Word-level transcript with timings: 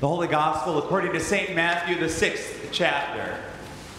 The 0.00 0.08
Holy 0.08 0.28
Gospel 0.28 0.78
according 0.78 1.12
to 1.12 1.20
St. 1.20 1.54
Matthew, 1.54 1.98
the 1.98 2.08
sixth 2.08 2.70
chapter. 2.72 3.38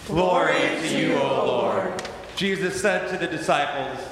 Glory 0.07 0.55
to 0.55 0.99
you, 0.99 1.13
O 1.13 1.45
Lord. 1.45 1.93
Jesus 2.35 2.81
said 2.81 3.11
to 3.11 3.19
the 3.19 3.27
disciples, 3.27 4.03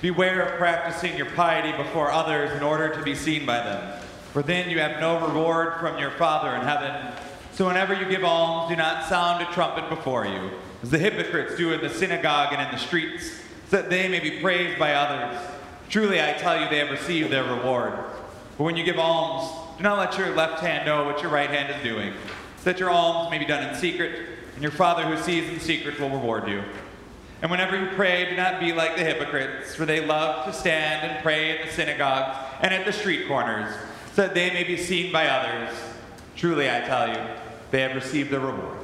Beware 0.00 0.40
of 0.40 0.58
practicing 0.58 1.14
your 1.18 1.30
piety 1.32 1.76
before 1.76 2.10
others 2.10 2.50
in 2.56 2.62
order 2.62 2.88
to 2.94 3.02
be 3.02 3.14
seen 3.14 3.44
by 3.44 3.58
them, 3.58 4.00
for 4.32 4.42
then 4.42 4.70
you 4.70 4.78
have 4.78 4.98
no 5.02 5.20
reward 5.26 5.80
from 5.80 5.98
your 5.98 6.12
Father 6.12 6.48
in 6.56 6.62
heaven. 6.62 7.12
So 7.52 7.66
whenever 7.66 7.92
you 7.92 8.08
give 8.08 8.24
alms, 8.24 8.70
do 8.70 8.76
not 8.76 9.06
sound 9.06 9.42
a 9.42 9.52
trumpet 9.52 9.90
before 9.90 10.24
you, 10.24 10.50
as 10.82 10.88
the 10.88 10.98
hypocrites 10.98 11.56
do 11.56 11.74
in 11.74 11.82
the 11.82 11.90
synagogue 11.90 12.54
and 12.54 12.62
in 12.62 12.70
the 12.70 12.78
streets, 12.78 13.32
so 13.68 13.82
that 13.82 13.90
they 13.90 14.08
may 14.08 14.20
be 14.20 14.40
praised 14.40 14.78
by 14.78 14.94
others. 14.94 15.38
Truly, 15.90 16.22
I 16.22 16.32
tell 16.32 16.58
you, 16.58 16.70
they 16.70 16.78
have 16.78 16.90
received 16.90 17.30
their 17.30 17.44
reward. 17.44 17.92
But 18.56 18.64
when 18.64 18.76
you 18.76 18.84
give 18.84 18.98
alms, 18.98 19.50
do 19.76 19.82
not 19.82 19.98
let 19.98 20.16
your 20.16 20.34
left 20.34 20.60
hand 20.60 20.86
know 20.86 21.04
what 21.04 21.22
your 21.22 21.30
right 21.30 21.50
hand 21.50 21.74
is 21.74 21.82
doing, 21.82 22.12
so 22.58 22.64
that 22.64 22.78
your 22.78 22.90
alms 22.90 23.30
may 23.30 23.38
be 23.38 23.44
done 23.44 23.68
in 23.68 23.74
secret, 23.74 24.28
and 24.54 24.62
your 24.62 24.72
Father 24.72 25.02
who 25.02 25.20
sees 25.20 25.48
in 25.48 25.58
secret 25.58 25.98
will 25.98 26.10
reward 26.10 26.48
you. 26.48 26.62
And 27.42 27.50
whenever 27.50 27.78
you 27.78 27.88
pray, 27.96 28.30
do 28.30 28.36
not 28.36 28.60
be 28.60 28.72
like 28.72 28.96
the 28.96 29.04
hypocrites, 29.04 29.74
for 29.74 29.84
they 29.84 30.04
love 30.04 30.46
to 30.46 30.52
stand 30.52 31.10
and 31.10 31.22
pray 31.22 31.58
in 31.58 31.66
the 31.66 31.72
synagogues 31.72 32.38
and 32.62 32.72
at 32.72 32.86
the 32.86 32.92
street 32.92 33.26
corners, 33.26 33.74
so 34.14 34.22
that 34.22 34.34
they 34.34 34.50
may 34.50 34.64
be 34.64 34.76
seen 34.76 35.12
by 35.12 35.26
others. 35.26 35.76
Truly, 36.36 36.70
I 36.70 36.80
tell 36.80 37.08
you, 37.08 37.20
they 37.70 37.80
have 37.80 37.94
received 37.94 38.30
their 38.30 38.40
reward. 38.40 38.78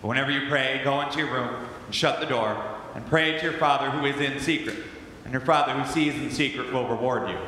But 0.00 0.08
whenever 0.08 0.30
you 0.30 0.48
pray, 0.48 0.80
go 0.84 1.00
into 1.00 1.18
your 1.18 1.32
room 1.32 1.66
and 1.86 1.94
shut 1.94 2.20
the 2.20 2.26
door, 2.26 2.56
and 2.94 3.04
pray 3.06 3.36
to 3.36 3.42
your 3.42 3.58
Father 3.58 3.90
who 3.90 4.06
is 4.06 4.20
in 4.20 4.40
secret, 4.40 4.76
and 5.24 5.32
your 5.32 5.42
Father 5.42 5.72
who 5.72 5.92
sees 5.92 6.14
in 6.14 6.30
secret 6.30 6.72
will 6.72 6.88
reward 6.88 7.28
you. 7.28 7.38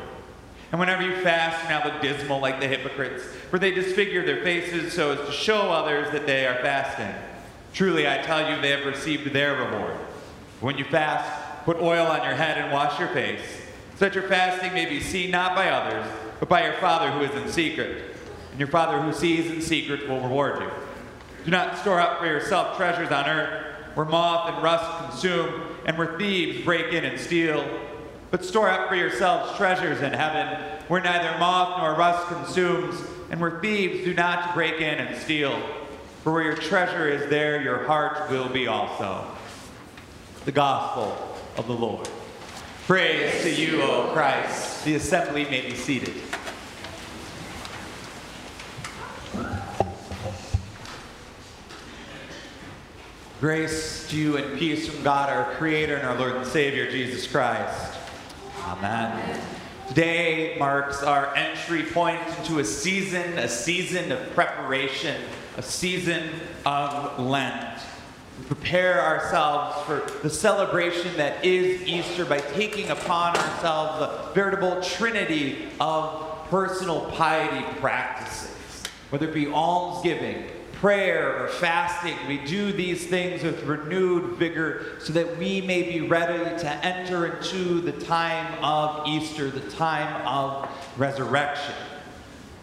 And 0.72 0.80
whenever 0.80 1.02
you 1.02 1.14
fast, 1.16 1.62
do 1.62 1.68
not 1.68 1.84
look 1.84 2.00
dismal 2.00 2.40
like 2.40 2.58
the 2.58 2.66
hypocrites, 2.66 3.22
for 3.50 3.58
they 3.58 3.72
disfigure 3.72 4.24
their 4.24 4.42
faces 4.42 4.94
so 4.94 5.12
as 5.12 5.26
to 5.26 5.32
show 5.32 5.70
others 5.70 6.10
that 6.12 6.26
they 6.26 6.46
are 6.46 6.56
fasting. 6.56 7.14
Truly, 7.74 8.08
I 8.08 8.18
tell 8.18 8.50
you, 8.50 8.60
they 8.60 8.70
have 8.70 8.86
received 8.86 9.30
their 9.34 9.54
reward. 9.54 9.96
When 10.60 10.78
you 10.78 10.84
fast, 10.84 11.64
put 11.66 11.76
oil 11.76 12.06
on 12.06 12.24
your 12.24 12.34
head 12.34 12.56
and 12.56 12.72
wash 12.72 12.98
your 12.98 13.08
face, 13.08 13.42
so 13.96 14.06
that 14.06 14.14
your 14.14 14.26
fasting 14.28 14.72
may 14.72 14.86
be 14.86 14.98
seen 14.98 15.30
not 15.30 15.54
by 15.54 15.68
others, 15.68 16.10
but 16.40 16.48
by 16.48 16.64
your 16.64 16.74
Father 16.74 17.10
who 17.10 17.20
is 17.20 17.42
in 17.42 17.52
secret. 17.52 18.16
And 18.50 18.58
your 18.58 18.68
Father 18.68 19.00
who 19.00 19.12
sees 19.12 19.50
in 19.50 19.60
secret 19.60 20.08
will 20.08 20.20
reward 20.20 20.62
you. 20.62 20.70
Do 21.44 21.50
not 21.50 21.76
store 21.78 22.00
up 22.00 22.18
for 22.18 22.26
yourself 22.26 22.78
treasures 22.78 23.10
on 23.10 23.26
earth, 23.26 23.66
where 23.94 24.06
moth 24.06 24.54
and 24.54 24.62
rust 24.62 25.10
consume, 25.10 25.76
and 25.84 25.98
where 25.98 26.16
thieves 26.18 26.64
break 26.64 26.94
in 26.94 27.04
and 27.04 27.20
steal. 27.20 27.62
But 28.32 28.46
store 28.46 28.70
up 28.70 28.88
for 28.88 28.94
yourselves 28.94 29.58
treasures 29.58 30.00
in 30.00 30.14
heaven, 30.14 30.58
where 30.88 31.02
neither 31.02 31.38
moth 31.38 31.78
nor 31.78 31.94
rust 31.94 32.28
consumes, 32.28 32.98
and 33.30 33.38
where 33.38 33.60
thieves 33.60 34.06
do 34.06 34.14
not 34.14 34.54
break 34.54 34.76
in 34.76 34.98
and 34.98 35.20
steal. 35.20 35.60
For 36.24 36.32
where 36.32 36.42
your 36.42 36.56
treasure 36.56 37.06
is, 37.06 37.28
there 37.28 37.60
your 37.60 37.84
heart 37.84 38.30
will 38.30 38.48
be 38.48 38.66
also. 38.68 39.26
The 40.46 40.52
Gospel 40.52 41.36
of 41.58 41.66
the 41.66 41.74
Lord. 41.74 42.08
Praise 42.86 43.42
to 43.42 43.50
you, 43.50 43.82
O 43.82 44.10
Christ. 44.14 44.86
The 44.86 44.94
assembly 44.94 45.44
may 45.44 45.60
be 45.60 45.74
seated. 45.74 46.14
Grace 53.40 54.08
to 54.08 54.16
you 54.16 54.36
and 54.38 54.58
peace 54.58 54.88
from 54.88 55.04
God, 55.04 55.28
our 55.28 55.54
Creator 55.56 55.96
and 55.96 56.06
our 56.06 56.16
Lord 56.16 56.36
and 56.36 56.46
Savior, 56.46 56.90
Jesus 56.90 57.26
Christ. 57.26 57.98
Amen. 58.64 59.40
Today 59.88 60.56
marks 60.56 61.02
our 61.02 61.34
entry 61.34 61.82
point 61.82 62.20
into 62.38 62.60
a 62.60 62.64
season, 62.64 63.36
a 63.36 63.48
season 63.48 64.12
of 64.12 64.32
preparation, 64.34 65.20
a 65.56 65.62
season 65.62 66.30
of 66.64 67.18
Lent. 67.18 67.80
We 68.38 68.44
prepare 68.44 69.02
ourselves 69.02 69.84
for 69.84 70.20
the 70.22 70.30
celebration 70.30 71.16
that 71.16 71.44
is 71.44 71.82
Easter 71.82 72.24
by 72.24 72.38
taking 72.38 72.90
upon 72.90 73.36
ourselves 73.36 73.98
the 73.98 74.32
veritable 74.32 74.80
trinity 74.80 75.68
of 75.80 76.48
personal 76.48 77.06
piety 77.06 77.64
practices, 77.80 78.84
whether 79.10 79.28
it 79.28 79.34
be 79.34 79.48
almsgiving, 79.48 80.48
prayer, 80.82 81.44
or 81.44 81.46
fasting. 81.46 82.16
We 82.26 82.38
do 82.38 82.72
these 82.72 83.06
things 83.06 83.44
with 83.44 83.62
renewed 83.62 84.36
vigor 84.36 84.96
so 84.98 85.12
that 85.12 85.38
we 85.38 85.60
may 85.60 85.84
be 85.84 86.08
ready 86.08 86.42
to 86.58 86.68
enter 86.84 87.26
into 87.26 87.80
the 87.80 87.92
time 87.92 88.52
of 88.64 89.06
Easter, 89.06 89.48
the 89.48 89.70
time 89.70 90.26
of 90.26 90.68
resurrection. 90.98 91.76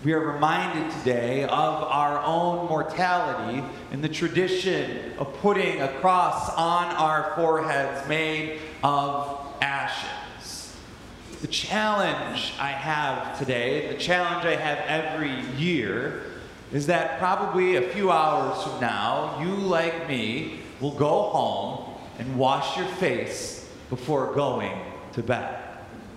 We 0.04 0.12
are 0.12 0.20
reminded 0.20 0.92
today 0.98 1.44
of 1.44 1.50
our 1.50 2.20
own 2.20 2.68
mortality 2.68 3.64
in 3.94 4.02
the 4.02 4.10
tradition 4.10 5.14
of 5.18 5.34
putting 5.36 5.80
a 5.80 5.88
cross 6.02 6.50
on 6.58 6.88
our 6.88 7.32
foreheads 7.38 8.06
made 8.10 8.60
of 8.84 9.48
ashes. 9.62 10.76
The 11.40 11.48
challenge 11.48 12.52
I 12.60 12.72
have 12.72 13.40
today, 13.40 13.94
the 13.94 13.98
challenge 13.98 14.46
I 14.46 14.58
have 14.58 14.80
every 14.80 15.40
year, 15.58 16.24
is 16.72 16.88
that 16.88 17.20
probably 17.20 17.76
a 17.76 17.90
few 17.90 18.12
hours 18.12 18.64
from 18.64 18.80
now, 18.80 19.40
you, 19.42 19.56
like 19.56 20.08
me, 20.08 20.60
will 20.80 20.92
go 20.92 21.24
home 21.24 21.96
and 22.20 22.38
wash 22.38 22.78
your 22.78 22.88
face 22.88 23.70
before 23.90 24.34
going 24.34 24.80
to 25.14 25.24
bed 25.24 25.60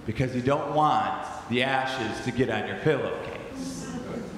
because 0.05 0.35
you 0.35 0.43
don't 0.43 0.75
want 0.75 1.27
the 1.49 1.63
ashes 1.63 2.25
to 2.25 2.31
get 2.31 2.51
on 2.51 2.67
your 2.67 2.77
pillowcase 2.79 3.33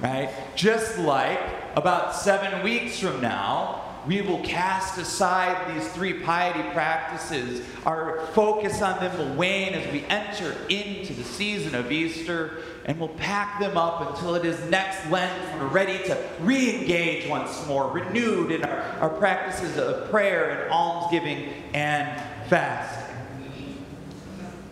right? 0.04 0.30
Just 0.54 0.98
like 0.98 1.40
about 1.76 2.14
seven 2.14 2.62
weeks 2.62 2.98
from 2.98 3.20
now, 3.20 3.93
we 4.06 4.20
will 4.20 4.40
cast 4.40 4.98
aside 4.98 5.74
these 5.74 5.88
three 5.92 6.12
piety 6.12 6.62
practices. 6.70 7.66
Our 7.86 8.26
focus 8.28 8.82
on 8.82 9.00
them 9.00 9.16
will 9.16 9.34
wane 9.34 9.74
as 9.74 9.90
we 9.92 10.04
enter 10.06 10.54
into 10.68 11.14
the 11.14 11.24
season 11.24 11.74
of 11.74 11.90
Easter, 11.90 12.58
and 12.84 12.98
we'll 12.98 13.08
pack 13.08 13.60
them 13.60 13.78
up 13.78 14.10
until 14.10 14.34
it 14.34 14.44
is 14.44 14.62
next 14.68 15.10
Lent 15.10 15.32
we're 15.58 15.68
ready 15.68 15.98
to 16.04 16.22
re 16.40 16.80
engage 16.80 17.28
once 17.28 17.66
more, 17.66 17.90
renewed 17.90 18.50
in 18.50 18.64
our, 18.64 18.82
our 19.00 19.10
practices 19.10 19.78
of 19.78 20.10
prayer 20.10 20.50
and 20.50 20.70
almsgiving 20.70 21.52
and 21.72 22.20
fasting. 22.48 23.16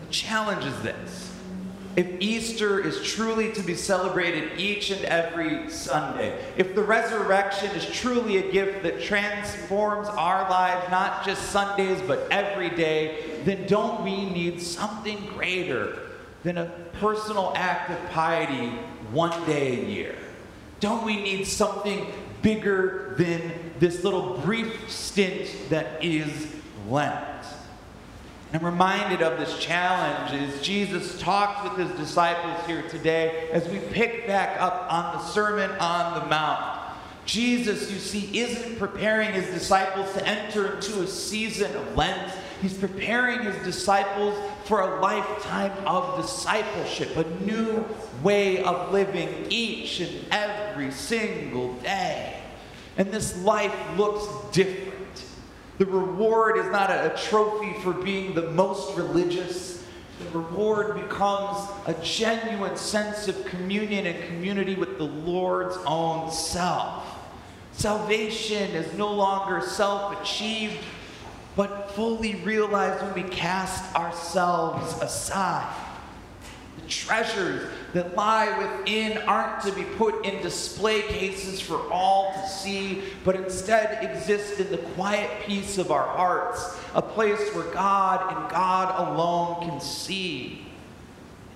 The 0.05 0.11
challenge 0.11 0.65
is 0.65 0.81
this 0.83 1.32
if 1.95 2.07
Easter 2.19 2.79
is 2.79 3.03
truly 3.03 3.51
to 3.51 3.61
be 3.61 3.75
celebrated 3.75 4.59
each 4.59 4.89
and 4.89 5.05
every 5.05 5.69
Sunday, 5.69 6.43
if 6.57 6.73
the 6.73 6.81
resurrection 6.81 7.69
is 7.71 7.85
truly 7.85 8.37
a 8.37 8.51
gift 8.51 8.81
that 8.83 9.01
transforms 9.01 10.07
our 10.07 10.49
lives, 10.49 10.89
not 10.89 11.23
just 11.23 11.51
Sundays, 11.51 12.01
but 12.07 12.27
every 12.31 12.71
day, 12.71 13.41
then 13.43 13.67
don't 13.67 14.03
we 14.03 14.27
need 14.29 14.59
something 14.61 15.23
greater 15.35 15.99
than 16.43 16.57
a 16.57 16.65
personal 16.99 17.53
act 17.55 17.91
of 17.91 18.09
piety 18.09 18.69
one 19.11 19.45
day 19.45 19.79
a 19.79 19.85
year? 19.85 20.15
Don't 20.79 21.05
we 21.05 21.21
need 21.21 21.45
something 21.45 22.07
bigger 22.41 23.13
than 23.17 23.51
this 23.79 24.03
little 24.03 24.37
brief 24.39 24.89
stint 24.89 25.49
that 25.69 26.03
is 26.03 26.47
Lent? 26.89 27.45
I'm 28.53 28.63
reminded 28.63 29.23
of 29.23 29.39
this 29.39 29.57
challenge 29.57 30.31
as 30.31 30.61
Jesus 30.61 31.19
talks 31.19 31.67
with 31.67 31.89
his 31.89 31.99
disciples 31.99 32.63
here 32.67 32.83
today 32.83 33.49
as 33.51 33.67
we 33.67 33.79
pick 33.79 34.27
back 34.27 34.61
up 34.61 34.85
on 34.91 35.15
the 35.15 35.23
Sermon 35.23 35.71
on 35.79 36.19
the 36.19 36.27
Mount. 36.27 36.79
Jesus, 37.25 37.91
you 37.91 37.97
see, 37.97 38.41
isn't 38.41 38.77
preparing 38.77 39.33
his 39.33 39.47
disciples 39.47 40.13
to 40.13 40.27
enter 40.27 40.75
into 40.75 41.01
a 41.01 41.07
season 41.07 41.75
of 41.75 41.97
Lent. 41.97 42.31
He's 42.61 42.77
preparing 42.77 43.41
his 43.41 43.55
disciples 43.63 44.37
for 44.65 44.81
a 44.81 45.01
lifetime 45.01 45.71
of 45.87 46.21
discipleship, 46.21 47.17
a 47.17 47.23
new 47.43 47.83
way 48.21 48.63
of 48.63 48.93
living 48.93 49.47
each 49.49 49.99
and 49.99 50.25
every 50.29 50.91
single 50.91 51.73
day. 51.77 52.37
And 52.97 53.11
this 53.11 53.35
life 53.39 53.75
looks 53.97 54.27
different. 54.55 54.92
The 55.77 55.85
reward 55.85 56.57
is 56.57 56.67
not 56.67 56.91
a, 56.91 57.15
trophy 57.17 57.73
for 57.81 57.93
being 57.93 58.33
the 58.35 58.49
most 58.51 58.95
religious. 58.95 59.83
The 60.19 60.39
reward 60.39 60.95
becomes 60.95 61.67
a 61.87 61.93
genuine 62.03 62.77
sense 62.77 63.27
of 63.27 63.43
communion 63.45 64.05
and 64.05 64.23
community 64.25 64.75
with 64.75 64.97
the 64.97 65.05
Lord's 65.05 65.77
own 65.87 66.31
self. 66.31 67.03
Salvation 67.71 68.71
is 68.71 68.93
no 68.93 69.11
longer 69.11 69.61
self 69.65 70.21
achieved, 70.21 70.77
but 71.55 71.91
fully 71.91 72.35
realized 72.35 73.03
when 73.03 73.25
we 73.25 73.29
cast 73.29 73.95
ourselves 73.95 75.01
aside. 75.01 75.92
The 76.81 76.89
treasures 76.89 77.69
that 77.93 78.15
lie 78.15 78.57
within 78.57 79.17
aren't 79.19 79.61
to 79.63 79.71
be 79.71 79.83
put 79.83 80.25
in 80.25 80.41
display 80.41 81.03
cases 81.03 81.61
for 81.61 81.79
all 81.91 82.33
to 82.33 82.49
see, 82.49 83.03
but 83.23 83.35
instead 83.35 84.03
exist 84.03 84.59
in 84.59 84.69
the 84.71 84.79
quiet 84.79 85.29
peace 85.45 85.77
of 85.77 85.91
our 85.91 86.05
hearts, 86.05 86.77
a 86.95 87.01
place 87.01 87.39
where 87.53 87.71
God 87.73 88.35
and 88.35 88.49
God 88.49 89.07
alone 89.07 89.69
can 89.69 89.79
see. 89.79 90.65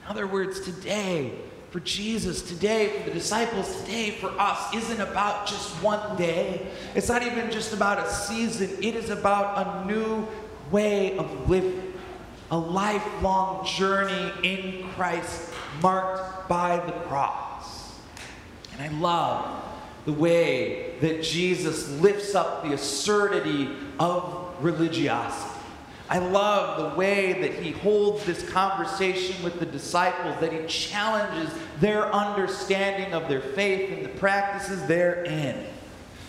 In 0.04 0.12
other 0.12 0.28
words, 0.28 0.62
today, 0.62 1.34
for 1.72 1.80
Jesus 1.82 2.42
today, 2.42 2.90
for 2.90 3.10
the 3.10 3.14
disciples 3.14 3.82
today, 3.82 4.12
for 4.12 4.30
us, 4.40 4.74
isn't 4.74 5.02
about 5.02 5.48
just 5.48 5.70
one 5.84 6.16
day. 6.18 6.68
It's 6.96 7.10
not 7.10 7.24
even 7.24 7.52
just 7.52 7.74
about 7.74 8.00
a 8.00 8.10
season. 8.10 8.70
It 8.82 8.96
is 8.96 9.10
about 9.10 9.84
a 9.84 9.86
new 9.86 10.28
way 10.72 11.18
of 11.18 11.50
living, 11.50 11.87
a 12.50 12.58
lifelong 12.58 13.66
journey 13.66 14.32
in 14.44 14.90
Christ 14.90 15.54
marked 15.82 16.48
by 16.48 16.78
the 16.86 16.94
cross. 17.08 18.00
And 18.74 18.82
I 18.82 19.00
love 19.00 19.64
the 20.06 20.14
way 20.14 20.96
that 21.02 21.22
Jesus 21.24 21.90
lifts 22.00 22.36
up 22.36 22.64
the 22.64 22.74
absurdity 22.74 23.70
of 24.00 24.56
religiosity. 24.62 25.54
I 26.10 26.20
love 26.20 26.92
the 26.92 26.98
way 26.98 27.34
that 27.42 27.54
he 27.56 27.72
holds 27.72 28.24
this 28.24 28.48
conversation 28.50 29.44
with 29.44 29.60
the 29.60 29.66
disciples, 29.66 30.40
that 30.40 30.54
he 30.54 30.66
challenges 30.68 31.54
their 31.82 32.06
understanding 32.14 33.14
of 33.14 33.28
their 33.28 33.42
faith 33.42 33.92
and 33.92 34.06
the 34.06 34.10
practices 34.10 34.82
therein. 34.88 35.66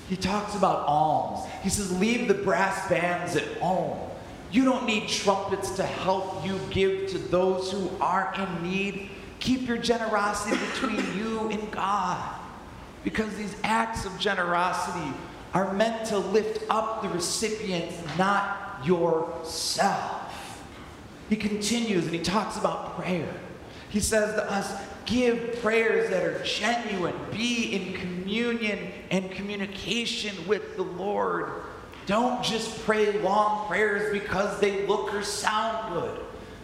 He 0.09 0.17
talks 0.17 0.57
about 0.57 0.87
alms. 0.89 1.49
He 1.63 1.69
says, 1.69 1.97
Leave 2.01 2.27
the 2.27 2.35
brass 2.35 2.89
bands 2.89 3.37
at 3.37 3.47
home. 3.59 4.08
You 4.51 4.65
don't 4.65 4.87
need 4.87 5.09
trumpets 5.09 5.71
to 5.73 5.83
help 5.83 6.47
you 6.47 6.59
give 6.71 7.09
to 7.11 7.19
those 7.19 7.71
who 7.71 7.91
are 8.01 8.33
in 8.37 8.63
need. 8.63 9.11
Keep 9.41 9.69
your 9.69 9.79
generosity 9.79 10.57
between 10.73 10.97
you 11.19 11.51
and 11.51 11.71
God. 11.71 12.35
Because 13.05 13.35
these 13.37 13.55
acts 13.63 14.05
of 14.05 14.19
generosity 14.19 15.15
are 15.55 15.73
meant 15.73 16.07
to 16.07 16.19
lift 16.19 16.65
up 16.69 17.03
the 17.03 17.09
recipient, 17.09 17.93
not 18.17 18.81
yourself. 18.85 20.63
He 21.29 21.37
continues 21.37 22.05
and 22.05 22.15
he 22.15 22.21
talks 22.21 22.57
about 22.57 22.97
prayer. 22.97 23.33
He 23.91 24.01
says 24.01 24.35
to 24.35 24.51
us, 24.51 24.75
give 25.07 25.61
prayers 25.63 26.11
that 26.11 26.23
are 26.23 26.43
genuine, 26.43 27.15
be 27.31 27.75
in 27.75 27.95
communion 27.95 28.93
and 29.11 29.31
communication 29.31 30.35
with 30.47 30.77
the 30.77 30.83
Lord. 30.83 31.51
Don't 32.09 32.43
just 32.43 32.87
pray 32.87 33.21
long 33.21 33.67
prayers 33.69 34.11
because 34.11 34.59
they 34.61 34.87
look 34.87 35.13
or 35.13 35.23
sound 35.23 35.93
good, 35.93 36.19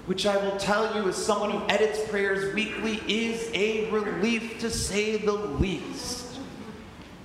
which 0.07 0.25
I 0.25 0.39
will 0.39 0.57
tell 0.57 0.97
you, 0.97 1.07
as 1.07 1.17
someone 1.17 1.51
who 1.51 1.63
edits 1.69 2.01
prayers 2.09 2.55
weekly, 2.55 3.03
is 3.07 3.51
a 3.53 3.91
relief 3.91 4.59
to 4.61 4.71
say 4.71 5.19
the 5.19 5.35
least. 5.35 6.41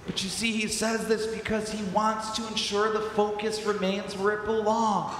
But 0.06 0.22
you 0.22 0.28
see, 0.28 0.52
he 0.52 0.68
says 0.68 1.08
this 1.08 1.28
because 1.28 1.72
he 1.72 1.82
wants 1.92 2.32
to 2.32 2.46
ensure 2.48 2.92
the 2.92 3.00
focus 3.00 3.64
remains 3.64 4.18
where 4.18 4.40
it 4.40 4.46
belongs. 4.46 5.16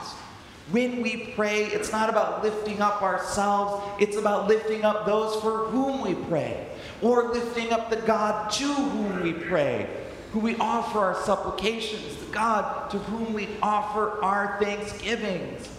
When 0.72 1.02
we 1.02 1.32
pray, 1.38 1.68
it's 1.68 1.94
not 1.94 2.10
about 2.10 2.44
lifting 2.44 2.82
up 2.82 3.02
ourselves, 3.02 3.82
it's 4.02 4.18
about 4.18 4.50
lifting 4.50 4.84
up 4.84 5.06
those 5.06 5.42
for 5.42 5.68
whom 5.68 6.02
we 6.02 6.16
pray, 6.28 6.68
or 7.02 7.32
lifting 7.32 7.72
up 7.72 7.90
the 7.90 7.96
God 7.96 8.52
to 8.52 8.66
whom 8.66 9.24
we 9.24 9.32
pray, 9.32 9.90
who 10.34 10.40
we 10.40 10.58
offer 10.58 11.00
our 11.00 11.16
supplications, 11.24 12.19
God 12.32 12.90
to 12.92 12.98
whom 12.98 13.34
we 13.34 13.48
offer 13.62 14.24
our 14.24 14.58
thanksgivings. 14.62 15.70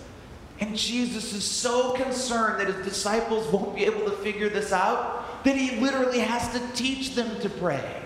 And 0.61 0.76
Jesus 0.76 1.32
is 1.32 1.44
so 1.44 1.93
concerned 1.93 2.61
that 2.61 2.75
his 2.75 2.85
disciples 2.85 3.50
won't 3.52 3.75
be 3.75 3.85
able 3.85 4.05
to 4.05 4.17
figure 4.19 4.49
this 4.49 4.73
out 4.73 5.44
that 5.44 5.56
he 5.56 5.81
literally 5.81 6.19
has 6.19 6.52
to 6.52 6.61
teach 6.75 7.14
them 7.14 7.41
to 7.41 7.49
pray. 7.49 8.02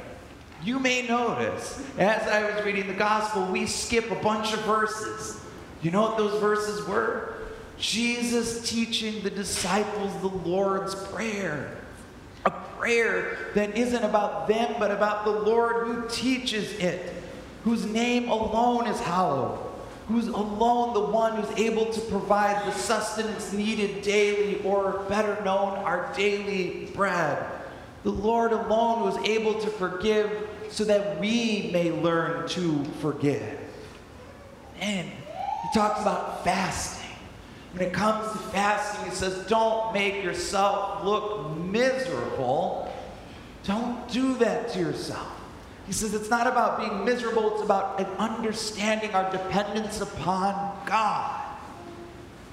You 0.63 0.79
may 0.79 1.07
notice, 1.07 1.83
as 1.99 2.23
I 2.29 2.51
was 2.51 2.65
reading 2.65 2.87
the 2.87 2.95
gospel, 2.95 3.45
we 3.47 3.67
skip 3.67 4.11
a 4.11 4.15
bunch 4.17 4.53
of 4.55 4.61
verses. 4.61 5.41
You 5.83 5.91
know 5.91 6.03
what 6.03 6.17
those 6.17 6.41
verses 6.41 6.87
were? 6.87 7.35
Jesus 7.77 8.69
teaching 8.69 9.23
the 9.23 9.31
disciples 9.31 10.13
the 10.21 10.29
Lord's 10.49 10.95
Prayer. 10.95 11.77
A 12.47 12.51
prayer 12.51 13.51
that 13.55 13.77
isn't 13.77 14.05
about 14.05 14.49
them, 14.49 14.77
but 14.79 14.91
about 14.91 15.25
the 15.25 15.33
Lord 15.33 15.87
who 15.87 16.09
teaches 16.09 16.73
it, 16.75 17.13
whose 17.65 17.87
name 17.87 18.29
alone 18.29 18.87
is 18.87 19.01
hallowed, 19.01 19.59
who's 20.07 20.29
alone 20.29 20.93
the 20.93 21.01
one 21.01 21.41
who's 21.41 21.59
able 21.59 21.87
to 21.87 22.01
provide 22.03 22.65
the 22.67 22.73
sustenance 22.73 23.53
needed 23.53 24.03
daily, 24.03 24.63
or 24.63 25.05
better 25.09 25.43
known, 25.45 25.79
our 25.79 26.13
daily 26.15 26.91
bread. 26.95 27.45
The 28.03 28.11
Lord 28.11 28.53
alone 28.53 29.01
was 29.01 29.17
able 29.27 29.59
to 29.61 29.71
forgive 29.71 30.31
so 30.69 30.85
that 30.85 31.19
we 31.19 31.71
may 31.73 31.91
learn 31.91 32.47
to 32.49 32.85
forgive. 33.01 33.59
And 34.81 35.09
he 35.09 35.69
talks 35.73 36.03
about 36.03 36.45
fasting. 36.45 37.01
When 37.73 37.83
it 37.89 37.95
comes 37.95 38.31
to 38.31 38.39
fasting, 38.49 39.09
he 39.09 39.17
says, 39.17 39.47
don't 39.47 39.95
make 39.95 40.23
yourself 40.23 41.03
look 41.03 41.57
miserable. 41.57 42.95
Don't 43.65 44.07
do 44.11 44.35
that 44.35 44.69
to 44.71 44.79
yourself. 44.79 45.34
He 45.87 45.93
says 45.93 46.15
it's 46.15 46.31
not 46.31 46.47
about 46.47 46.79
being 46.79 47.05
miserable, 47.05 47.55
it's 47.55 47.63
about 47.63 48.01
understanding 48.19 49.15
our 49.15 49.31
dependence 49.31 50.01
upon 50.01 50.77
God. 50.87 51.43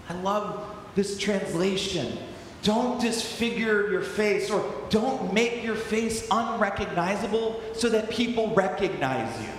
I 0.10 0.13
love 0.22 0.66
this 0.95 1.18
translation 1.18 2.18
don't 2.63 3.01
disfigure 3.01 3.89
your 3.89 4.04
face 4.04 4.51
or 4.51 4.63
don't 4.89 5.33
make 5.33 5.63
your 5.63 5.75
face 5.75 6.28
unrecognizable 6.30 7.60
so 7.74 7.89
that 7.89 8.10
people 8.12 8.54
recognize 8.54 9.42
you. 9.42 9.50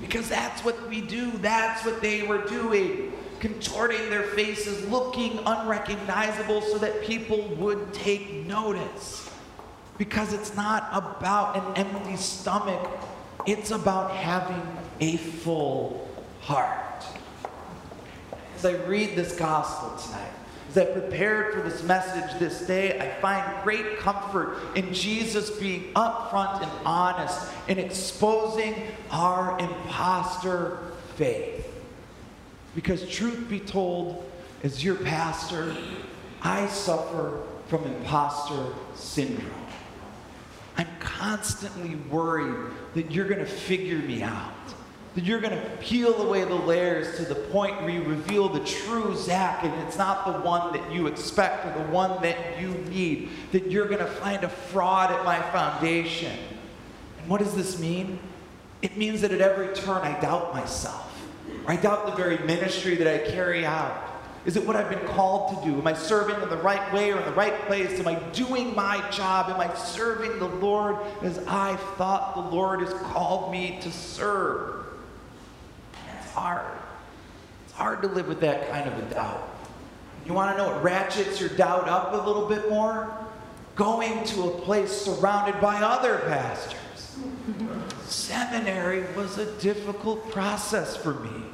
Because 0.00 0.28
that's 0.28 0.62
what 0.62 0.88
we 0.90 1.00
do. 1.00 1.30
That's 1.38 1.84
what 1.86 2.02
they 2.02 2.22
were 2.22 2.44
doing. 2.44 3.12
Contorting 3.40 4.10
their 4.10 4.24
faces, 4.24 4.86
looking 4.90 5.38
unrecognizable 5.46 6.60
so 6.60 6.76
that 6.78 7.02
people 7.02 7.48
would 7.56 7.94
take 7.94 8.46
notice. 8.46 9.30
Because 9.98 10.32
it's 10.32 10.54
not 10.56 10.88
about 10.92 11.56
an 11.56 11.86
empty 11.86 12.16
stomach, 12.16 12.88
it's 13.46 13.70
about 13.70 14.12
having 14.12 14.62
a 15.00 15.16
full 15.16 16.08
heart. 16.40 17.04
As 18.56 18.64
I 18.64 18.72
read 18.84 19.16
this 19.16 19.34
gospel 19.34 19.96
tonight, 19.98 20.30
as 20.70 20.78
I 20.78 20.84
prepared 20.86 21.52
for 21.52 21.68
this 21.68 21.82
message 21.82 22.38
this 22.38 22.66
day, 22.66 22.98
I 22.98 23.20
find 23.20 23.62
great 23.62 23.98
comfort 23.98 24.56
in 24.74 24.94
Jesus 24.94 25.50
being 25.50 25.92
upfront 25.92 26.62
and 26.62 26.70
honest 26.86 27.50
in 27.68 27.78
exposing 27.78 28.74
our 29.10 29.58
impostor 29.58 30.78
faith. 31.16 31.66
Because, 32.74 33.06
truth 33.06 33.48
be 33.50 33.60
told, 33.60 34.24
as 34.62 34.82
your 34.82 34.94
pastor, 34.94 35.76
I 36.40 36.66
suffer 36.68 37.42
from 37.68 37.84
imposter 37.84 38.72
syndrome. 38.94 39.50
I'm 40.76 40.88
constantly 41.00 41.96
worried 42.10 42.72
that 42.94 43.10
you're 43.10 43.28
going 43.28 43.40
to 43.40 43.46
figure 43.46 43.98
me 43.98 44.22
out 44.22 44.52
that 45.14 45.24
you're 45.24 45.40
going 45.40 45.52
to 45.52 45.68
peel 45.80 46.14
away 46.22 46.42
the 46.44 46.54
layers 46.54 47.16
to 47.16 47.24
the 47.24 47.34
point 47.34 47.80
where 47.82 47.90
you 47.90 48.02
reveal 48.02 48.48
the 48.48 48.64
true 48.64 49.14
Zach, 49.14 49.62
and 49.62 49.74
it's 49.86 49.98
not 49.98 50.24
the 50.24 50.40
one 50.40 50.72
that 50.72 50.90
you 50.90 51.06
expect 51.06 51.66
or 51.66 51.84
the 51.84 51.90
one 51.90 52.22
that 52.22 52.58
you 52.58 52.68
need, 52.88 53.28
that 53.52 53.70
you're 53.70 53.86
going 53.86 53.98
to 53.98 54.06
find 54.06 54.42
a 54.42 54.48
fraud 54.48 55.10
at 55.10 55.24
my 55.24 55.40
foundation. 55.50 56.36
And 57.18 57.28
what 57.28 57.40
does 57.40 57.54
this 57.54 57.78
mean? 57.78 58.18
It 58.80 58.96
means 58.96 59.20
that 59.20 59.32
at 59.32 59.42
every 59.42 59.74
turn 59.74 60.02
I 60.02 60.18
doubt 60.18 60.54
myself. 60.54 61.08
or 61.66 61.72
I 61.72 61.76
doubt 61.76 62.06
the 62.06 62.12
very 62.12 62.38
ministry 62.38 62.96
that 62.96 63.06
I 63.06 63.30
carry 63.30 63.66
out. 63.66 64.11
Is 64.44 64.56
it 64.56 64.66
what 64.66 64.74
I've 64.74 64.90
been 64.90 65.06
called 65.06 65.56
to 65.56 65.70
do? 65.70 65.78
Am 65.78 65.86
I 65.86 65.94
serving 65.94 66.40
in 66.42 66.48
the 66.48 66.56
right 66.56 66.92
way 66.92 67.12
or 67.12 67.18
in 67.18 67.24
the 67.24 67.32
right 67.32 67.54
place? 67.66 68.00
Am 68.00 68.08
I 68.08 68.16
doing 68.32 68.74
my 68.74 68.98
job? 69.10 69.50
Am 69.50 69.60
I 69.60 69.72
serving 69.74 70.40
the 70.40 70.48
Lord 70.48 70.96
as 71.22 71.38
I 71.46 71.76
thought 71.96 72.34
the 72.34 72.56
Lord 72.56 72.80
has 72.80 72.92
called 72.92 73.52
me 73.52 73.78
to 73.82 73.92
serve? 73.92 74.84
It's 76.18 76.32
hard. 76.32 76.66
It's 77.64 77.74
hard 77.74 78.02
to 78.02 78.08
live 78.08 78.26
with 78.26 78.40
that 78.40 78.68
kind 78.68 78.88
of 78.88 78.98
a 78.98 79.14
doubt. 79.14 79.48
You 80.26 80.34
want 80.34 80.56
to 80.56 80.62
know 80.62 80.72
what 80.72 80.82
ratchets 80.82 81.40
your 81.40 81.50
doubt 81.50 81.88
up 81.88 82.12
a 82.12 82.26
little 82.26 82.48
bit 82.48 82.68
more? 82.68 83.16
Going 83.76 84.24
to 84.24 84.48
a 84.48 84.50
place 84.62 84.90
surrounded 84.90 85.60
by 85.60 85.76
other 85.80 86.18
pastors. 86.26 87.16
Seminary 88.04 89.04
was 89.16 89.38
a 89.38 89.50
difficult 89.60 90.30
process 90.30 90.96
for 90.96 91.14
me 91.14 91.44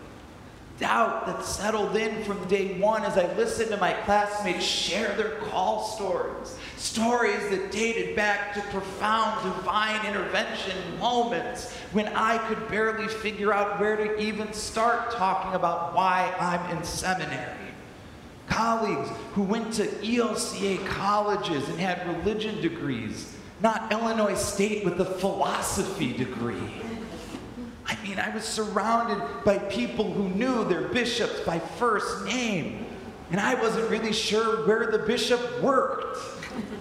doubt 0.79 1.27
that 1.27 1.45
settled 1.45 1.97
in 1.97 2.23
from 2.25 2.47
day 2.47 2.79
one 2.79 3.03
as 3.03 3.19
I 3.19 3.33
listened 3.35 3.71
to 3.71 3.77
my 3.77 3.93
classmates 3.93 4.65
share 4.65 5.15
their 5.17 5.37
call 5.51 5.85
stories. 5.85 6.57
Stories 6.77 7.49
that 7.51 7.73
dated 7.73 8.15
back 8.15 8.55
to 8.55 8.61
profound 8.71 9.43
divine 9.43 10.07
intervention 10.07 10.77
moments 10.99 11.73
when 11.93 12.09
I 12.09 12.39
could 12.47 12.69
barely 12.69 13.09
figure 13.09 13.53
out 13.53 13.81
where 13.81 13.97
to 13.97 14.21
even 14.21 14.53
start 14.53 15.11
talking 15.13 15.55
about 15.55 15.95
why 15.95 16.33
I'm 16.39 16.77
in 16.77 16.85
seminary. 16.85 17.57
Colleagues 18.47 19.11
who 19.35 19.43
went 19.43 19.73
to 19.75 19.87
ELCA 19.87 20.87
colleges 20.87 21.69
and 21.69 21.79
had 21.79 22.07
religion 22.17 22.61
degrees, 22.63 23.37
not 23.61 23.91
Illinois 23.91 24.37
State 24.37 24.85
with 24.85 25.01
a 25.01 25.05
philosophy 25.05 26.13
degree. 26.13 26.63
I 28.09 28.11
mean, 28.11 28.21
I 28.21 28.31
was 28.31 28.45
surrounded 28.45 29.23
by 29.45 29.59
people 29.59 30.11
who 30.11 30.31
knew 30.31 30.65
their 30.65 30.89
bishops 30.89 31.41
by 31.41 31.59
first 31.59 32.25
name, 32.25 32.87
and 33.31 33.39
I 33.39 33.55
wasn't 33.55 33.91
really 33.91 34.15
sure 34.15 34.67
where 34.67 34.91
the 34.91 35.01
bishop 35.01 35.61
worked. 35.61 36.19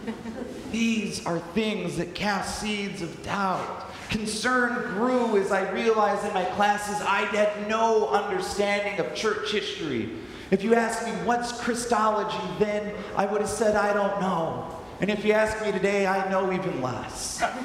These 0.71 1.25
are 1.25 1.39
things 1.39 1.97
that 1.97 2.15
cast 2.15 2.61
seeds 2.61 3.01
of 3.01 3.23
doubt. 3.23 3.91
Concern 4.09 4.83
grew 4.93 5.35
as 5.35 5.51
I 5.51 5.69
realized 5.71 6.25
in 6.25 6.33
my 6.33 6.45
classes 6.45 6.95
I 7.01 7.25
had 7.35 7.67
no 7.67 8.07
understanding 8.07 8.97
of 9.05 9.13
church 9.13 9.51
history. 9.51 10.11
If 10.49 10.63
you 10.63 10.75
asked 10.75 11.05
me 11.05 11.11
what's 11.25 11.51
Christology 11.51 12.39
then, 12.57 12.95
I 13.17 13.25
would 13.25 13.41
have 13.41 13.49
said 13.49 13.75
I 13.75 13.91
don't 13.91 14.21
know. 14.21 14.79
And 15.01 15.09
if 15.09 15.25
you 15.25 15.33
ask 15.33 15.61
me 15.61 15.73
today, 15.73 16.07
I 16.07 16.29
know 16.29 16.53
even 16.53 16.81
less. 16.81 17.41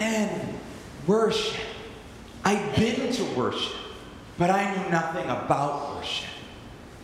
and 0.00 0.58
worship. 1.06 1.75
I'd 2.46 2.76
been 2.76 3.10
to 3.12 3.24
worship, 3.34 3.74
but 4.38 4.50
I 4.50 4.72
knew 4.72 4.88
nothing 4.88 5.24
about 5.24 5.96
worship. 5.96 6.28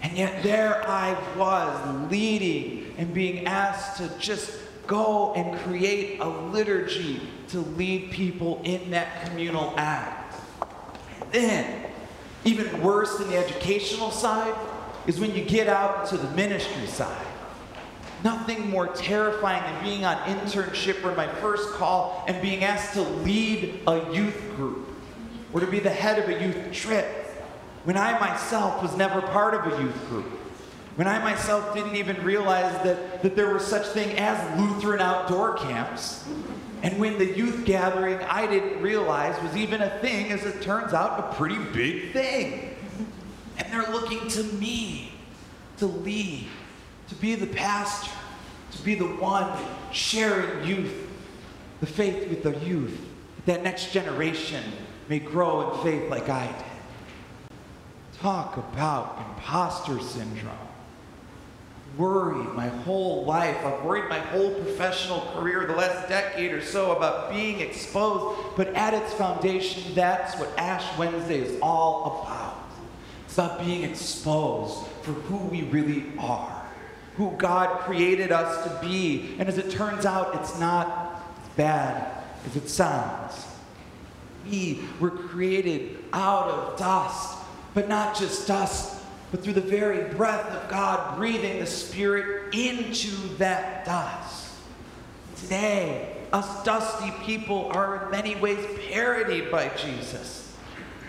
And 0.01 0.17
yet 0.17 0.41
there 0.45 0.89
I 0.89 1.15
was 1.37 2.13
leading 2.13 2.95
and 2.97 3.13
being 3.13 3.45
asked 3.49 3.97
to 3.97 4.09
just 4.21 4.57
go 4.87 5.35
and 5.35 5.59
create 5.63 6.21
a 6.21 6.29
liturgy 6.29 7.23
to 7.49 7.59
lead 7.59 8.13
people 8.13 8.61
in 8.63 8.93
that 8.93 9.27
communal 9.27 9.75
act. 9.77 10.41
And 11.21 11.33
then, 11.33 11.91
even 12.45 12.81
worse 12.81 13.19
than 13.19 13.29
the 13.29 13.37
educational 13.37 14.13
side, 14.13 14.55
is 15.09 15.19
when 15.19 15.35
you 15.35 15.45
get 15.45 15.67
out 15.67 16.07
to 16.11 16.19
the 16.19 16.31
ministry 16.37 16.87
side. 16.87 17.27
Nothing 18.23 18.71
more 18.71 18.87
terrifying 18.87 19.65
than 19.65 19.83
being 19.83 20.05
on 20.05 20.19
internship 20.19 21.03
or 21.03 21.17
my 21.17 21.27
first 21.27 21.69
call 21.71 22.25
and 22.29 22.41
being 22.41 22.63
asked 22.63 22.95
to 22.95 23.03
lead 23.03 23.81
a 23.89 24.15
youth 24.15 24.41
group 24.55 24.91
or 25.53 25.61
to 25.61 25.67
be 25.67 25.79
the 25.79 25.91
head 25.91 26.19
of 26.19 26.29
a 26.29 26.43
youth 26.43 26.73
trip 26.73 27.07
when 27.85 27.97
I 27.97 28.19
myself 28.19 28.83
was 28.83 28.97
never 28.97 29.21
part 29.21 29.55
of 29.55 29.73
a 29.73 29.83
youth 29.83 30.09
group. 30.09 30.27
When 30.97 31.09
I 31.09 31.19
myself 31.19 31.75
didn't 31.75 31.97
even 31.97 32.23
realize 32.23 32.73
that, 32.85 33.23
that 33.23 33.35
there 33.35 33.53
was 33.53 33.67
such 33.67 33.87
thing 33.89 34.19
as 34.19 34.61
Lutheran 34.61 35.01
outdoor 35.01 35.55
camps. 35.55 36.29
And 36.83 36.99
when 36.99 37.19
the 37.19 37.27
youth 37.27 37.65
gathering 37.65 38.19
I 38.19 38.47
didn't 38.47 38.83
realize 38.83 39.41
was 39.43 39.57
even 39.57 39.81
a 39.81 39.99
thing, 40.01 40.31
as 40.33 40.45
it 40.45 40.61
turns 40.61 40.93
out, 40.93 41.19
a 41.19 41.35
pretty 41.35 41.59
big 41.73 42.13
thing. 42.13 42.77
And 43.59 43.73
they're 43.73 43.91
looking 43.91 44.29
to 44.29 44.43
me 44.43 45.13
to 45.79 45.87
lead, 45.87 46.47
to 47.09 47.15
be 47.15 47.37
the 47.37 47.47
pastor, 47.47 48.11
to 48.73 48.83
be 48.83 48.95
the 48.95 49.07
one 49.07 49.51
sharing 49.93 50.67
youth, 50.67 50.93
the 51.81 51.87
faith 51.87 52.29
with 52.29 52.43
the 52.43 52.59
youth, 52.59 53.01
that 53.47 53.63
next 53.63 53.93
generation 53.93 54.63
may 55.09 55.19
grow 55.19 55.73
in 55.73 55.83
faith 55.83 56.11
like 56.11 56.29
I 56.29 56.47
did. 56.47 57.59
Talk 58.21 58.57
about 58.57 59.19
imposter 59.19 59.99
syndrome. 60.01 60.57
Worried 61.99 62.55
my 62.55 62.69
whole 62.69 63.25
life. 63.25 63.57
I've 63.67 63.83
worried 63.83 64.09
my 64.09 64.21
whole 64.21 64.55
professional 64.55 65.21
career, 65.35 65.67
the 65.67 65.75
last 65.75 66.09
decade 66.09 66.53
or 66.53 66.63
so, 66.63 66.97
about 66.97 67.31
being 67.31 67.61
exposed. 67.61 68.57
But 68.57 68.69
at 68.69 68.95
its 68.95 69.13
foundation, 69.13 69.95
that's 69.95 70.39
what 70.39 70.57
Ash 70.57 70.97
Wednesday 70.97 71.41
is 71.41 71.59
all 71.61 72.23
about. 72.23 72.71
It's 73.27 73.35
about 73.35 73.65
being 73.65 73.83
exposed 73.83 74.87
for 75.03 75.13
who 75.13 75.39
we 75.49 75.63
really 75.63 76.05
are, 76.19 76.65
who 77.17 77.33
God 77.33 77.81
created 77.81 78.31
us 78.33 78.65
to 78.65 78.87
be. 78.87 79.35
And 79.39 79.49
as 79.49 79.59
it 79.59 79.71
turns 79.71 80.07
out, 80.07 80.35
it's 80.37 80.59
not 80.59 81.23
as 81.43 81.49
bad 81.57 82.23
as 82.47 82.57
it 82.57 82.69
sounds. 82.69 83.52
We 84.49 84.83
were 85.01 85.11
created 85.11 85.99
out 86.13 86.49
of 86.49 86.79
dust, 86.79 87.39
but 87.75 87.89
not 87.89 88.17
just 88.17 88.47
dust, 88.47 89.03
but 89.31 89.43
through 89.43 89.55
the 89.55 89.61
very 89.61 90.13
breath 90.15 90.47
of 90.51 90.69
God 90.69 91.17
breathing 91.17 91.61
the 91.61 91.67
Spirit 91.67 92.55
into 92.55 93.11
that 93.39 93.85
dust. 93.85 94.53
Today, 95.37 96.17
us 96.33 96.63
dusty 96.65 97.13
people 97.25 97.71
are 97.73 98.05
in 98.05 98.11
many 98.11 98.37
ways 98.37 98.65
parodied 98.91 99.51
by 99.51 99.69
Jesus, 99.71 100.55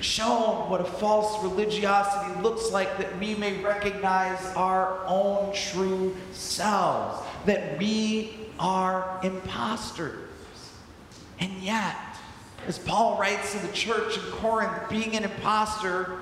shown 0.02 0.70
what 0.70 0.82
a 0.82 0.86
false 0.86 1.42
religiosity 1.44 2.42
looks 2.42 2.72
like 2.72 2.98
that 2.98 3.18
we 3.20 3.36
may 3.36 3.62
recognize 3.62 4.44
our 4.56 5.00
own 5.06 5.54
true 5.54 6.16
selves, 6.32 7.26
that 7.46 7.78
we 7.80 8.38
are 8.60 9.20
imposters. 9.24 10.30
And 11.40 11.52
yet, 11.62 11.98
as 12.68 12.80
Paul 12.80 13.18
writes 13.20 13.54
to 13.54 13.60
the 13.66 13.74
church 13.74 14.18
in 14.18 14.24
Corinth, 14.32 14.90
being 14.90 15.16
an 15.16 15.24
impostor 15.24 16.20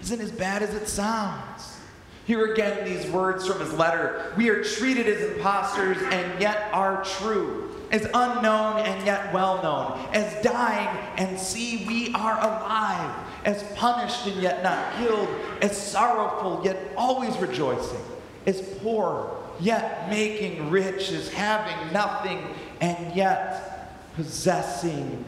isn't 0.00 0.20
as 0.20 0.30
bad 0.30 0.62
as 0.62 0.74
it 0.74 0.88
sounds. 0.88 1.78
Here 2.24 2.52
again, 2.52 2.84
these 2.84 3.10
words 3.10 3.46
from 3.46 3.60
his 3.60 3.72
letter. 3.72 4.32
We 4.36 4.48
are 4.48 4.62
treated 4.62 5.08
as 5.08 5.32
impostors 5.32 5.98
and 6.00 6.40
yet 6.40 6.70
are 6.72 7.04
true, 7.04 7.70
as 7.90 8.04
unknown 8.14 8.78
and 8.80 9.04
yet 9.04 9.34
well 9.34 9.60
known, 9.62 10.06
as 10.12 10.42
dying 10.42 10.88
and 11.16 11.38
see 11.38 11.84
we 11.86 12.14
are 12.14 12.38
alive, 12.38 13.14
as 13.44 13.62
punished 13.74 14.26
and 14.26 14.40
yet 14.40 14.62
not 14.62 14.96
killed, 14.98 15.28
as 15.62 15.76
sorrowful 15.76 16.62
yet 16.64 16.78
always 16.96 17.36
rejoicing, 17.38 18.00
as 18.46 18.60
poor 18.78 19.36
yet 19.58 20.08
making 20.08 20.70
rich, 20.70 21.10
as 21.10 21.28
having 21.32 21.92
nothing 21.92 22.54
and 22.80 23.16
yet 23.16 23.98
possessing 24.14 25.24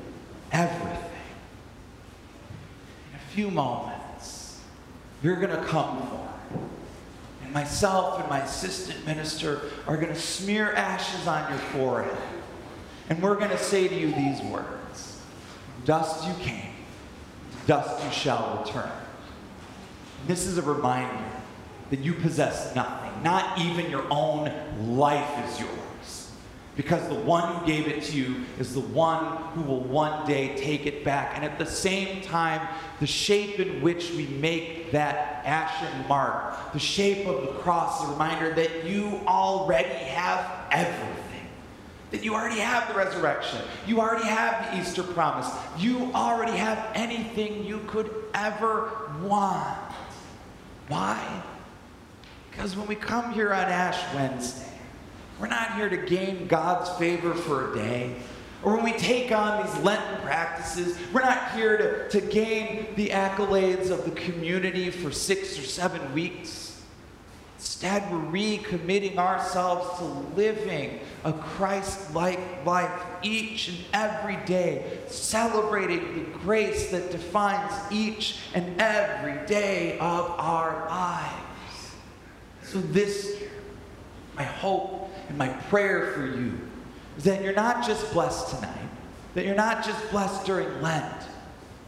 everything. 0.54 1.10
In 3.10 3.16
a 3.16 3.34
few 3.34 3.50
moments, 3.50 4.60
you're 5.22 5.36
going 5.36 5.50
to 5.50 5.64
come 5.64 5.98
forward. 6.06 6.28
And 7.42 7.52
myself 7.52 8.20
and 8.20 8.28
my 8.30 8.40
assistant 8.40 9.04
minister 9.04 9.62
are 9.86 9.96
going 9.96 10.12
to 10.12 10.18
smear 10.18 10.72
ashes 10.72 11.26
on 11.26 11.50
your 11.50 11.58
forehead. 11.58 12.16
And 13.10 13.20
we're 13.20 13.34
going 13.34 13.50
to 13.50 13.58
say 13.58 13.88
to 13.88 13.94
you 13.94 14.12
these 14.12 14.40
words 14.42 15.20
Dust 15.84 16.26
you 16.26 16.34
came, 16.44 16.70
dust 17.66 18.02
you 18.02 18.10
shall 18.10 18.62
return. 18.64 18.90
This 20.26 20.46
is 20.46 20.56
a 20.56 20.62
reminder 20.62 21.24
that 21.90 22.00
you 22.00 22.14
possess 22.14 22.74
nothing, 22.74 23.22
not 23.22 23.58
even 23.58 23.90
your 23.90 24.06
own 24.10 24.50
life 24.96 25.50
is 25.50 25.60
yours 25.60 25.93
because 26.76 27.06
the 27.08 27.14
one 27.14 27.54
who 27.54 27.66
gave 27.66 27.86
it 27.86 28.02
to 28.04 28.16
you 28.16 28.44
is 28.58 28.74
the 28.74 28.80
one 28.80 29.36
who 29.52 29.62
will 29.62 29.80
one 29.80 30.26
day 30.26 30.56
take 30.56 30.86
it 30.86 31.04
back. 31.04 31.32
And 31.36 31.44
at 31.44 31.58
the 31.58 31.66
same 31.66 32.22
time, 32.22 32.66
the 33.00 33.06
shape 33.06 33.60
in 33.60 33.80
which 33.80 34.10
we 34.12 34.26
make 34.26 34.90
that 34.90 35.44
ashen 35.44 36.08
mark, 36.08 36.72
the 36.72 36.78
shape 36.78 37.26
of 37.26 37.42
the 37.42 37.52
cross, 37.60 38.02
is 38.02 38.08
a 38.08 38.12
reminder 38.12 38.54
that 38.54 38.84
you 38.84 39.20
already 39.26 39.88
have 39.88 40.50
everything. 40.72 41.20
That 42.10 42.24
you 42.24 42.34
already 42.34 42.60
have 42.60 42.88
the 42.88 42.94
resurrection. 42.94 43.60
You 43.86 44.00
already 44.00 44.26
have 44.26 44.72
the 44.72 44.80
Easter 44.80 45.02
promise. 45.02 45.48
You 45.78 46.12
already 46.12 46.56
have 46.56 46.90
anything 46.94 47.64
you 47.64 47.80
could 47.86 48.10
ever 48.34 49.10
want. 49.22 49.78
Why? 50.88 51.42
Because 52.50 52.76
when 52.76 52.86
we 52.86 52.94
come 52.94 53.32
here 53.32 53.52
on 53.52 53.64
Ash 53.64 54.14
Wednesday, 54.14 54.73
we're 55.38 55.48
not 55.48 55.74
here 55.74 55.88
to 55.88 55.96
gain 55.96 56.46
God's 56.46 56.90
favor 56.90 57.34
for 57.34 57.72
a 57.72 57.74
day. 57.74 58.14
Or 58.62 58.76
when 58.76 58.84
we 58.84 58.92
take 58.92 59.30
on 59.30 59.64
these 59.64 59.76
Lenten 59.82 60.22
practices, 60.22 60.96
we're 61.12 61.20
not 61.20 61.52
here 61.52 62.08
to, 62.10 62.20
to 62.20 62.26
gain 62.26 62.94
the 62.96 63.10
accolades 63.10 63.90
of 63.90 64.04
the 64.04 64.12
community 64.12 64.90
for 64.90 65.12
six 65.12 65.58
or 65.58 65.62
seven 65.62 66.14
weeks. 66.14 66.82
Instead, 67.58 68.10
we're 68.10 68.18
recommitting 68.18 69.16
ourselves 69.16 69.98
to 69.98 70.04
living 70.34 71.00
a 71.24 71.32
Christ 71.32 72.14
like 72.14 72.38
life 72.64 72.90
each 73.22 73.68
and 73.68 73.78
every 73.92 74.36
day, 74.46 74.98
celebrating 75.08 76.14
the 76.14 76.38
grace 76.38 76.90
that 76.90 77.10
defines 77.10 77.72
each 77.90 78.38
and 78.54 78.80
every 78.80 79.46
day 79.46 79.98
of 79.98 80.30
our 80.38 80.86
lives. 80.88 81.94
So, 82.62 82.80
this 82.80 83.40
year, 83.40 83.50
my 84.36 84.42
hope 84.42 85.10
and 85.28 85.38
my 85.38 85.48
prayer 85.48 86.12
for 86.12 86.26
you 86.26 86.58
is 87.16 87.24
that 87.24 87.42
you're 87.42 87.54
not 87.54 87.86
just 87.86 88.12
blessed 88.12 88.56
tonight, 88.56 88.88
that 89.34 89.44
you're 89.44 89.54
not 89.54 89.84
just 89.84 90.10
blessed 90.10 90.44
during 90.44 90.82
Lent, 90.82 91.24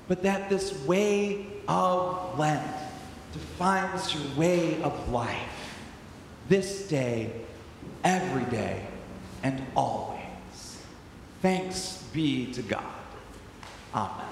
but 0.09 0.23
that 0.23 0.49
this 0.49 0.79
way 0.85 1.47
of 1.69 2.39
Lent 2.39 2.67
defines 3.33 4.15
your 4.15 4.37
way 4.37 4.83
of 4.83 5.11
life 5.11 5.35
this 6.49 6.87
day, 6.89 7.31
every 8.05 8.45
day, 8.45 8.87
and 9.43 9.61
always. 9.75 10.17
Thanks 11.43 12.03
be 12.13 12.53
to 12.53 12.63
God. 12.63 12.85
Amen. 13.95 14.27